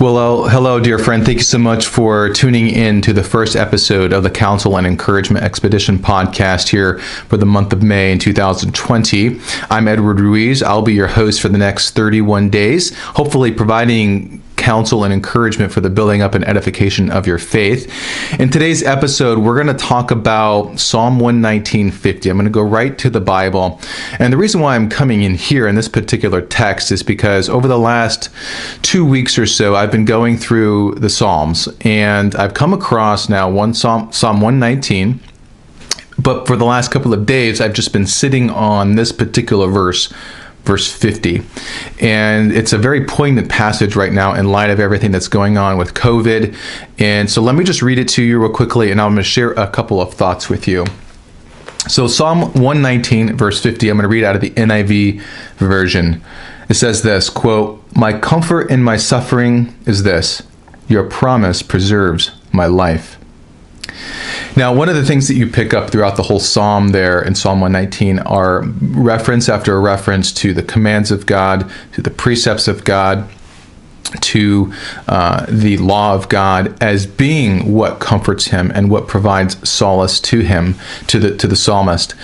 Well, 0.00 0.16
uh, 0.44 0.48
hello, 0.48 0.80
dear 0.80 0.98
friend. 0.98 1.26
Thank 1.26 1.36
you 1.36 1.44
so 1.44 1.58
much 1.58 1.84
for 1.84 2.30
tuning 2.30 2.68
in 2.68 3.02
to 3.02 3.12
the 3.12 3.22
first 3.22 3.54
episode 3.54 4.14
of 4.14 4.22
the 4.22 4.30
Counsel 4.30 4.78
and 4.78 4.86
Encouragement 4.86 5.44
Expedition 5.44 5.98
podcast 5.98 6.70
here 6.70 7.00
for 7.00 7.36
the 7.36 7.44
month 7.44 7.74
of 7.74 7.82
May 7.82 8.10
in 8.10 8.18
2020. 8.18 9.38
I'm 9.68 9.86
Edward 9.86 10.18
Ruiz. 10.18 10.62
I'll 10.62 10.80
be 10.80 10.94
your 10.94 11.08
host 11.08 11.42
for 11.42 11.50
the 11.50 11.58
next 11.58 11.90
31 11.90 12.48
days, 12.48 12.96
hopefully 12.98 13.52
providing 13.52 14.39
counsel 14.70 15.02
and 15.02 15.12
encouragement 15.12 15.72
for 15.72 15.80
the 15.80 15.90
building 15.90 16.22
up 16.22 16.32
and 16.32 16.46
edification 16.46 17.10
of 17.10 17.26
your 17.26 17.38
faith. 17.38 17.92
In 18.38 18.50
today's 18.50 18.84
episode, 18.84 19.40
we're 19.40 19.60
going 19.60 19.76
to 19.76 19.84
talk 19.84 20.12
about 20.12 20.78
Psalm 20.78 21.18
119.50. 21.18 22.30
I'm 22.30 22.36
going 22.36 22.44
to 22.44 22.50
go 22.50 22.62
right 22.62 22.96
to 22.98 23.10
the 23.10 23.20
Bible. 23.20 23.80
And 24.20 24.32
the 24.32 24.36
reason 24.36 24.60
why 24.60 24.76
I'm 24.76 24.88
coming 24.88 25.22
in 25.22 25.34
here 25.34 25.66
in 25.66 25.74
this 25.74 25.88
particular 25.88 26.40
text 26.40 26.92
is 26.92 27.02
because 27.02 27.48
over 27.48 27.66
the 27.66 27.80
last 27.80 28.30
two 28.82 29.04
weeks 29.04 29.36
or 29.38 29.46
so, 29.46 29.74
I've 29.74 29.90
been 29.90 30.04
going 30.04 30.36
through 30.36 30.94
the 30.94 31.10
Psalms 31.10 31.68
and 31.80 32.36
I've 32.36 32.54
come 32.54 32.72
across 32.72 33.28
now 33.28 33.50
one 33.50 33.74
Psalm, 33.74 34.12
Psalm 34.12 34.40
119 34.40 35.18
but 36.22 36.46
for 36.46 36.54
the 36.54 36.66
last 36.66 36.90
couple 36.90 37.14
of 37.14 37.24
days, 37.24 37.62
I've 37.62 37.72
just 37.72 37.94
been 37.94 38.06
sitting 38.06 38.50
on 38.50 38.94
this 38.94 39.10
particular 39.10 39.68
verse 39.68 40.12
verse 40.64 40.92
50. 40.92 41.42
And 42.00 42.52
it's 42.52 42.72
a 42.72 42.78
very 42.78 43.04
poignant 43.04 43.48
passage 43.48 43.96
right 43.96 44.12
now 44.12 44.34
in 44.34 44.48
light 44.48 44.70
of 44.70 44.80
everything 44.80 45.10
that's 45.10 45.28
going 45.28 45.56
on 45.56 45.78
with 45.78 45.94
COVID. 45.94 46.56
And 46.98 47.30
so 47.30 47.42
let 47.42 47.54
me 47.54 47.64
just 47.64 47.82
read 47.82 47.98
it 47.98 48.08
to 48.10 48.22
you 48.22 48.40
real 48.40 48.52
quickly, 48.52 48.90
and 48.90 49.00
I'm 49.00 49.14
going 49.14 49.16
to 49.16 49.22
share 49.22 49.52
a 49.52 49.68
couple 49.68 50.00
of 50.00 50.14
thoughts 50.14 50.48
with 50.48 50.68
you. 50.68 50.86
So, 51.88 52.06
Psalm 52.06 52.40
119, 52.40 53.36
verse 53.36 53.62
50, 53.62 53.88
I'm 53.88 53.96
going 53.96 54.02
to 54.02 54.08
read 54.08 54.22
out 54.22 54.34
of 54.34 54.42
the 54.42 54.50
NIV 54.50 55.22
version. 55.56 56.22
It 56.68 56.74
says 56.74 57.02
this 57.02 57.30
quote, 57.30 57.82
My 57.96 58.12
comfort 58.12 58.70
in 58.70 58.82
my 58.82 58.96
suffering 58.96 59.74
is 59.86 60.02
this 60.02 60.42
your 60.88 61.04
promise 61.04 61.62
preserves 61.62 62.32
my 62.52 62.66
life. 62.66 63.19
Now, 64.56 64.74
one 64.74 64.88
of 64.88 64.96
the 64.96 65.04
things 65.04 65.28
that 65.28 65.34
you 65.34 65.46
pick 65.46 65.72
up 65.72 65.90
throughout 65.90 66.16
the 66.16 66.24
whole 66.24 66.40
psalm 66.40 66.88
there 66.88 67.22
in 67.22 67.34
Psalm 67.34 67.60
119 67.60 68.18
are 68.20 68.62
reference 68.80 69.48
after 69.48 69.80
reference 69.80 70.32
to 70.32 70.52
the 70.52 70.62
commands 70.62 71.10
of 71.10 71.26
God, 71.26 71.70
to 71.92 72.02
the 72.02 72.10
precepts 72.10 72.66
of 72.66 72.84
God, 72.84 73.28
to 74.20 74.72
uh, 75.06 75.46
the 75.48 75.78
law 75.78 76.14
of 76.14 76.28
God 76.28 76.76
as 76.82 77.06
being 77.06 77.72
what 77.72 78.00
comforts 78.00 78.46
him 78.46 78.72
and 78.74 78.90
what 78.90 79.06
provides 79.06 79.68
solace 79.68 80.18
to 80.20 80.40
him, 80.40 80.74
to 81.06 81.18
the 81.18 81.36
to 81.36 81.46
the 81.46 81.56
psalmist, 81.56 82.14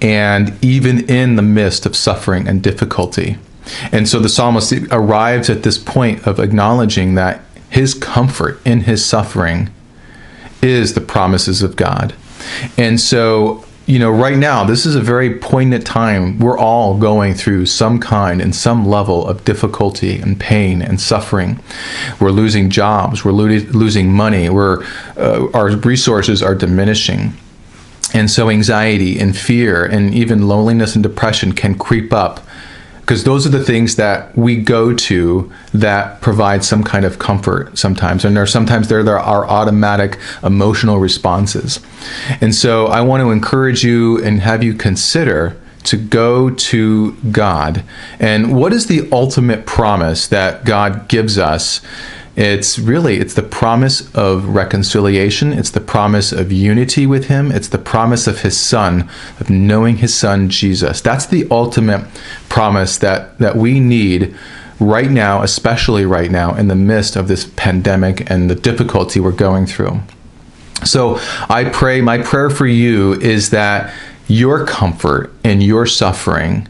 and 0.00 0.56
even 0.64 1.08
in 1.10 1.36
the 1.36 1.42
midst 1.42 1.84
of 1.84 1.96
suffering 1.96 2.46
and 2.46 2.62
difficulty. 2.62 3.38
And 3.90 4.08
so 4.08 4.18
the 4.18 4.28
psalmist 4.28 4.72
arrives 4.90 5.48
at 5.48 5.62
this 5.62 5.78
point 5.78 6.26
of 6.26 6.38
acknowledging 6.38 7.14
that 7.14 7.42
his 7.70 7.94
comfort 7.94 8.60
in 8.64 8.82
his 8.82 9.04
suffering 9.04 9.70
is 10.62 10.94
the 10.94 11.00
promises 11.00 11.62
of 11.62 11.76
God. 11.76 12.14
And 12.78 13.00
so, 13.00 13.64
you 13.86 13.98
know, 13.98 14.10
right 14.10 14.38
now, 14.38 14.64
this 14.64 14.86
is 14.86 14.94
a 14.94 15.00
very 15.00 15.38
poignant 15.38 15.84
time. 15.84 16.38
We're 16.38 16.58
all 16.58 16.96
going 16.96 17.34
through 17.34 17.66
some 17.66 17.98
kind 17.98 18.40
and 18.40 18.54
some 18.54 18.86
level 18.86 19.26
of 19.26 19.44
difficulty 19.44 20.18
and 20.18 20.38
pain 20.38 20.80
and 20.80 21.00
suffering. 21.00 21.58
We're 22.20 22.30
losing 22.30 22.70
jobs, 22.70 23.24
we're 23.24 23.32
lo- 23.32 23.46
losing 23.46 24.12
money, 24.12 24.48
we're, 24.48 24.84
uh, 25.16 25.48
our 25.52 25.76
resources 25.76 26.42
are 26.42 26.54
diminishing. 26.54 27.34
And 28.14 28.30
so, 28.30 28.50
anxiety 28.50 29.18
and 29.18 29.36
fear 29.36 29.84
and 29.84 30.14
even 30.14 30.46
loneliness 30.46 30.94
and 30.94 31.02
depression 31.02 31.52
can 31.52 31.76
creep 31.76 32.12
up 32.12 32.46
because 33.02 33.24
those 33.24 33.44
are 33.44 33.50
the 33.50 33.62
things 33.62 33.96
that 33.96 34.34
we 34.38 34.56
go 34.56 34.94
to 34.94 35.52
that 35.74 36.20
provide 36.20 36.64
some 36.64 36.84
kind 36.84 37.04
of 37.04 37.18
comfort 37.18 37.76
sometimes. 37.76 38.24
And 38.24 38.36
there 38.36 38.44
are 38.44 38.46
sometimes 38.46 38.88
there, 38.88 39.02
there 39.02 39.18
are 39.18 39.44
automatic 39.44 40.18
emotional 40.42 40.98
responses. 40.98 41.80
And 42.40 42.54
so 42.54 42.86
i 42.86 43.00
want 43.00 43.20
to 43.20 43.30
encourage 43.30 43.84
you 43.84 44.22
and 44.22 44.40
have 44.40 44.62
you 44.62 44.74
consider 44.74 45.56
to 45.84 45.96
go 45.96 46.48
to 46.48 47.12
god. 47.32 47.82
And 48.20 48.56
what 48.56 48.72
is 48.72 48.86
the 48.86 49.08
ultimate 49.10 49.66
promise 49.66 50.28
that 50.28 50.64
god 50.64 51.08
gives 51.08 51.38
us 51.38 51.80
it's 52.34 52.78
really 52.78 53.18
it's 53.18 53.34
the 53.34 53.42
promise 53.42 54.12
of 54.14 54.48
reconciliation, 54.48 55.52
it's 55.52 55.70
the 55.70 55.80
promise 55.80 56.32
of 56.32 56.50
unity 56.50 57.06
with 57.06 57.26
him, 57.26 57.52
it's 57.52 57.68
the 57.68 57.78
promise 57.78 58.26
of 58.26 58.40
his 58.40 58.58
son, 58.58 59.08
of 59.38 59.50
knowing 59.50 59.96
his 59.96 60.14
son 60.14 60.48
Jesus. 60.48 61.00
That's 61.00 61.26
the 61.26 61.46
ultimate 61.50 62.06
promise 62.48 62.96
that 62.98 63.38
that 63.38 63.56
we 63.56 63.80
need 63.80 64.34
right 64.80 65.10
now, 65.10 65.42
especially 65.42 66.06
right 66.06 66.30
now 66.30 66.54
in 66.54 66.68
the 66.68 66.74
midst 66.74 67.16
of 67.16 67.28
this 67.28 67.44
pandemic 67.56 68.28
and 68.30 68.48
the 68.48 68.54
difficulty 68.54 69.20
we're 69.20 69.32
going 69.32 69.66
through. 69.66 70.00
So, 70.84 71.20
I 71.48 71.64
pray 71.64 72.00
my 72.00 72.18
prayer 72.18 72.50
for 72.50 72.66
you 72.66 73.12
is 73.20 73.50
that 73.50 73.92
your 74.26 74.66
comfort 74.66 75.32
in 75.44 75.60
your 75.60 75.86
suffering 75.86 76.66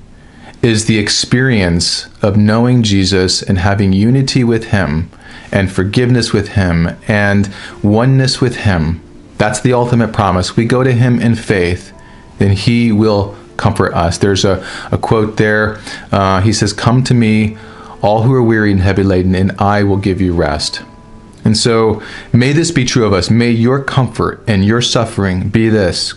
is 0.60 0.84
the 0.84 0.98
experience 0.98 2.08
of 2.20 2.36
knowing 2.36 2.82
Jesus 2.82 3.42
and 3.42 3.58
having 3.58 3.92
unity 3.92 4.44
with 4.44 4.64
him 4.64 5.10
and 5.52 5.70
forgiveness 5.70 6.32
with 6.32 6.48
Him 6.48 6.96
and 7.06 7.52
oneness 7.82 8.40
with 8.40 8.56
Him. 8.56 9.00
That's 9.38 9.60
the 9.60 9.72
ultimate 9.72 10.12
promise. 10.12 10.56
We 10.56 10.64
go 10.64 10.82
to 10.82 10.92
Him 10.92 11.20
in 11.20 11.34
faith, 11.34 11.92
then 12.38 12.52
He 12.52 12.92
will 12.92 13.36
comfort 13.56 13.92
us. 13.94 14.18
There's 14.18 14.44
a, 14.44 14.66
a 14.90 14.98
quote 14.98 15.36
there. 15.36 15.80
Uh, 16.10 16.40
he 16.40 16.52
says, 16.52 16.72
Come 16.72 17.04
to 17.04 17.14
me, 17.14 17.56
all 18.02 18.22
who 18.22 18.34
are 18.34 18.42
weary 18.42 18.72
and 18.72 18.80
heavy 18.80 19.04
laden, 19.04 19.34
and 19.34 19.52
I 19.58 19.84
will 19.84 19.98
give 19.98 20.20
you 20.20 20.34
rest. 20.34 20.82
And 21.44 21.56
so, 21.56 22.02
may 22.32 22.52
this 22.52 22.70
be 22.70 22.84
true 22.84 23.04
of 23.04 23.12
us. 23.12 23.30
May 23.30 23.50
your 23.50 23.82
comfort 23.82 24.42
and 24.46 24.64
your 24.64 24.82
suffering 24.82 25.48
be 25.48 25.68
this 25.68 26.14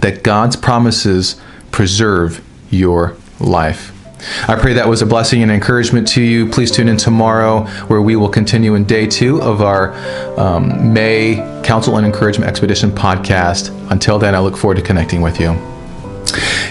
that 0.00 0.22
God's 0.22 0.56
promises 0.56 1.40
preserve 1.72 2.42
your 2.70 3.16
life. 3.38 3.99
I 4.48 4.56
pray 4.56 4.74
that 4.74 4.88
was 4.88 5.02
a 5.02 5.06
blessing 5.06 5.42
and 5.42 5.50
encouragement 5.50 6.08
to 6.08 6.22
you. 6.22 6.48
Please 6.48 6.70
tune 6.70 6.88
in 6.88 6.96
tomorrow 6.96 7.66
where 7.86 8.02
we 8.02 8.16
will 8.16 8.28
continue 8.28 8.74
in 8.74 8.84
day 8.84 9.06
two 9.06 9.40
of 9.42 9.62
our 9.62 9.92
um, 10.38 10.92
May 10.92 11.36
Counsel 11.64 11.96
and 11.96 12.06
Encouragement 12.06 12.48
Expedition 12.48 12.90
podcast. 12.90 13.70
Until 13.90 14.18
then, 14.18 14.34
I 14.34 14.40
look 14.40 14.56
forward 14.56 14.76
to 14.76 14.82
connecting 14.82 15.20
with 15.20 15.40
you. 15.40 15.50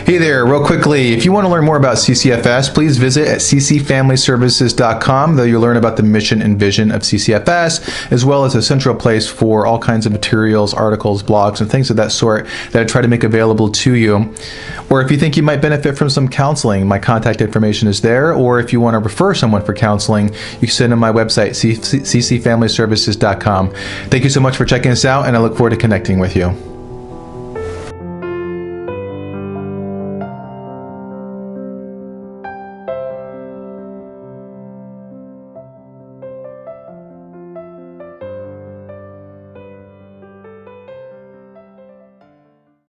Hey 0.10 0.18
there, 0.18 0.44
real 0.44 0.66
quickly, 0.66 1.14
if 1.14 1.24
you 1.24 1.32
want 1.32 1.46
to 1.46 1.52
learn 1.52 1.64
more 1.64 1.78
about 1.78 1.98
CCFS, 1.98 2.74
please 2.74 2.98
visit 2.98 3.28
at 3.28 3.42
ccfamilyservices.com. 3.42 5.36
Though 5.36 5.44
you'll 5.44 5.62
learn 5.62 5.78
about 5.78 5.98
the 5.98 6.04
mission 6.04 6.42
and 6.42 6.60
vision 6.60 6.90
of 6.90 7.04
CCFS, 7.04 8.12
as 8.12 8.26
well 8.26 8.44
as 8.44 8.56
a 8.56 8.64
central 8.64 8.96
place 8.96 9.30
for 9.30 9.68
all 9.68 9.78
kinds 9.78 10.08
of 10.08 10.12
materials, 10.12 10.74
articles, 10.74 11.22
blogs, 11.22 11.62
and 11.62 11.70
things 11.70 11.92
of 11.92 11.98
that 11.98 12.12
sort 12.12 12.48
that 12.72 12.82
I 12.82 12.86
try 12.86 13.04
to 13.04 13.08
make 13.08 13.24
available 13.24 13.72
to 13.72 13.94
you. 13.94 14.34
Or 14.90 15.04
if 15.04 15.12
you 15.12 15.18
think 15.18 15.38
you 15.38 15.44
might 15.44 15.62
benefit 15.62 15.96
from 15.96 16.10
some 16.10 16.28
counseling, 16.28 16.88
my 16.88 16.98
contact 16.98 17.40
information 17.40 17.88
is 17.88 18.02
there. 18.02 18.34
Or 18.34 18.60
if 18.60 18.74
you 18.74 18.82
want 18.82 18.96
to 18.96 19.00
refer 19.00 19.36
someone 19.36 19.64
for 19.64 19.76
counseling, 19.76 20.34
you 20.54 20.62
can 20.62 20.70
send 20.70 20.92
them 20.92 20.98
my 20.98 21.12
website, 21.12 21.52
ccfamilyservices.com. 21.52 23.76
Thank 24.10 24.24
you 24.24 24.32
so 24.32 24.40
much 24.40 24.58
for 24.58 24.66
checking 24.66 24.90
us 24.90 25.06
out, 25.06 25.28
and 25.28 25.38
I 25.38 25.40
look 25.40 25.56
forward 25.56 25.70
to 25.70 25.78
connecting 25.78 26.18
with 26.18 26.36
you. 26.36 26.79